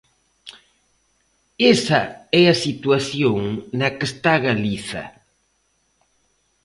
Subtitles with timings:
[1.75, 2.01] Esa
[2.41, 3.37] é a situación
[3.79, 5.03] na que está Galiza.